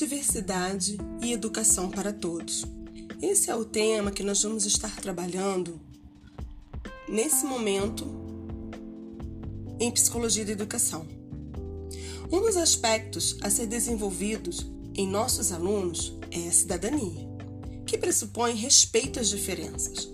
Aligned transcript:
diversidade 0.00 0.96
e 1.22 1.30
educação 1.30 1.90
para 1.90 2.10
todos. 2.10 2.64
Esse 3.20 3.50
é 3.50 3.54
o 3.54 3.66
tema 3.66 4.10
que 4.10 4.22
nós 4.22 4.42
vamos 4.42 4.64
estar 4.64 4.96
trabalhando 4.96 5.78
nesse 7.06 7.44
momento 7.44 8.06
em 9.78 9.90
psicologia 9.90 10.42
da 10.42 10.52
educação. 10.52 11.06
Um 12.32 12.40
dos 12.40 12.56
aspectos 12.56 13.36
a 13.42 13.50
ser 13.50 13.66
desenvolvidos 13.66 14.66
em 14.94 15.06
nossos 15.06 15.52
alunos 15.52 16.16
é 16.30 16.48
a 16.48 16.52
cidadania, 16.52 17.28
que 17.84 17.98
pressupõe 17.98 18.54
respeito 18.54 19.20
às 19.20 19.28
diferenças, 19.28 20.08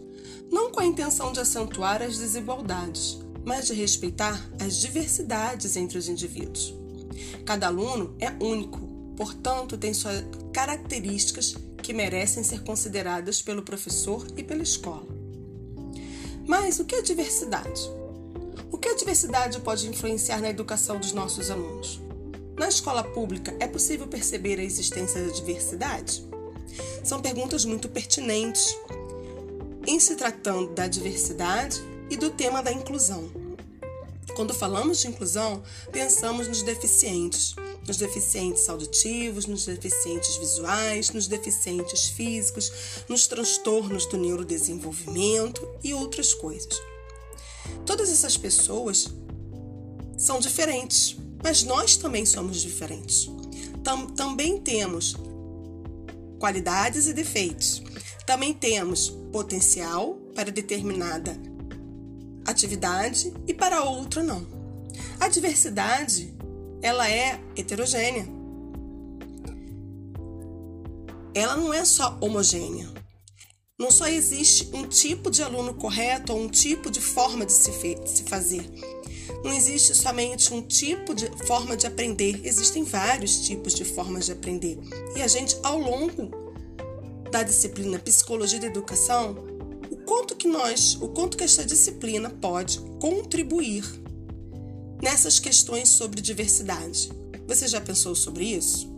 não 0.51 0.73
com 0.73 0.81
a 0.81 0.87
intenção 0.87 1.33
de 1.33 1.39
acentuar 1.39 2.03
as 2.03 2.19
desigualdades, 2.19 3.21
mas 3.45 3.69
de 3.69 3.75
respeitar 3.75 4.51
as 4.59 4.81
diversidades 4.81 5.77
entre 5.77 5.97
os 5.97 6.09
indivíduos. 6.09 6.75
Cada 7.45 7.69
aluno 7.69 8.17
é 8.19 8.33
único, 8.45 8.96
portanto, 9.17 9.79
tem 9.79 9.95
suas 9.95 10.25
características 10.53 11.57
que 11.83 11.93
merecem 11.93 12.43
ser 12.43 12.63
consideradas 12.63 13.41
pelo 13.41 13.63
professor 13.63 14.27
e 14.37 14.43
pela 14.43 14.63
escola. 14.63 15.07
Mas 16.47 16.79
o 16.79 16.85
que 16.85 16.95
é 16.95 17.03
diversidade? 17.03 17.91
O 18.71 18.79
que 18.79 18.89
a 18.89 18.95
diversidade 18.95 19.61
pode 19.61 19.89
influenciar 19.89 20.41
na 20.41 20.51
educação 20.51 20.99
dos 20.99 21.13
nossos 21.13 21.51
alunos? 21.51 22.01
Na 22.59 22.69
escola 22.69 23.03
pública, 23.03 23.55
é 23.61 23.67
possível 23.67 24.07
perceber 24.07 24.59
a 24.59 24.65
existência 24.65 25.25
da 25.25 25.33
diversidade? 25.33 26.27
São 27.05 27.21
perguntas 27.21 27.65
muito 27.65 27.89
pertinentes 27.89 28.77
em 29.87 30.01
se 30.01 30.17
tratando 30.17 30.73
da 30.75 30.89
diversidade 30.89 31.81
e 32.11 32.17
do 32.17 32.31
tema 32.31 32.63
da 32.63 32.73
inclusão. 32.73 33.31
Quando 34.35 34.53
falamos 34.53 35.01
de 35.01 35.09
inclusão, 35.09 35.63
pensamos 35.93 36.49
nos 36.49 36.63
deficientes, 36.63 37.55
nos 37.87 37.97
deficientes 37.97 38.69
auditivos, 38.69 39.47
nos 39.47 39.67
deficientes 39.67 40.37
visuais, 40.37 41.11
nos 41.11 41.27
deficientes 41.27 42.09
físicos, 42.09 42.73
nos 43.09 43.27
transtornos 43.27 44.07
do 44.07 44.17
neurodesenvolvimento 44.17 45.67
e 45.83 45.95
outras 45.95 46.35
coisas. 46.35 46.81
Todas 47.85 48.11
essas 48.11 48.37
pessoas 48.37 49.09
são 50.19 50.41
diferentes, 50.41 51.17
mas 51.43 51.63
nós 51.63 51.97
também 51.97 52.27
somos 52.27 52.61
diferentes. 52.61 53.31
Tam 53.85 54.07
também 54.07 54.61
temos 54.61 55.15
qualidades 56.39 57.07
e 57.07 57.13
defeitos. 57.13 57.83
Também 58.27 58.53
temos 58.53 59.11
potencial 59.31 60.15
para 60.35 60.51
determinada 60.51 61.39
atividade 62.45 63.33
e 63.47 63.55
para 63.55 63.83
outra 63.83 64.23
não. 64.23 64.47
A 65.21 65.29
diversidade, 65.29 66.35
ela 66.83 67.09
é 67.11 67.41
heterogênea. 67.57 68.27
Ela 71.35 71.57
não 71.57 71.73
é 71.73 71.85
só 71.85 72.17
homogênea. 72.21 72.89
Não 73.79 73.91
só 73.91 74.07
existe 74.07 74.71
um 74.73 74.89
tipo 74.89 75.31
de 75.31 75.43
aluno 75.43 75.75
correto 75.75 76.33
ou 76.33 76.41
um 76.41 76.49
tipo 76.49 76.91
de 76.91 77.01
forma 77.01 77.45
de 77.45 77.53
se, 77.53 77.71
de 77.71 78.09
se 78.09 78.23
fazer. 78.23 78.67
Não 79.45 79.53
existe 79.53 79.95
somente 79.95 80.53
um 80.55 80.63
tipo 80.63 81.15
de 81.15 81.29
forma 81.47 81.77
de 81.77 81.87
aprender, 81.87 82.41
existem 82.45 82.85
vários 82.85 83.47
tipos 83.47 83.75
de 83.75 83.85
formas 83.85 84.27
de 84.27 84.33
aprender. 84.33 84.79
E 85.15 85.21
a 85.21 85.29
gente, 85.29 85.59
ao 85.63 85.79
longo 85.79 86.31
da 87.31 87.43
disciplina 87.43 87.99
Psicologia 87.99 88.59
da 88.59 88.67
Educação, 88.67 89.37
o 89.91 89.97
quanto 89.99 90.37
que 90.37 90.49
nós, 90.49 90.97
o 91.01 91.09
quanto 91.09 91.37
que 91.37 91.45
esta 91.45 91.65
disciplina 91.65 92.31
pode 92.31 92.81
contribuir 92.99 93.85
nessas 95.03 95.39
questões 95.39 95.89
sobre 95.89 96.21
diversidade. 96.21 97.11
Você 97.47 97.69
já 97.69 97.81
pensou 97.81 98.15
sobre 98.15 98.45
isso? 98.45 98.96